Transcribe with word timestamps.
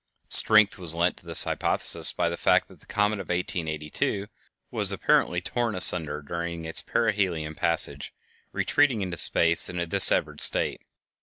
Strength 0.29 0.79
was 0.79 0.95
lent 0.95 1.15
to 1.17 1.27
this 1.27 1.43
hypothesis 1.43 2.11
by 2.11 2.27
the 2.27 2.35
fact 2.35 2.69
that 2.69 2.79
the 2.79 2.87
comet 2.87 3.19
of 3.19 3.29
1882 3.29 4.29
was 4.71 4.91
apparently 4.91 5.41
torn 5.41 5.75
asunder 5.75 6.23
during 6.23 6.65
its 6.65 6.81
perihelion 6.81 7.53
passage, 7.53 8.11
retreating 8.51 9.01
into 9.03 9.17
space 9.17 9.69
in 9.69 9.77
a 9.79 9.85
dissevered 9.85 10.41
state. 10.41 10.81